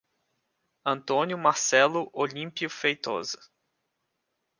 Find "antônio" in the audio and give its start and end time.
0.83-1.37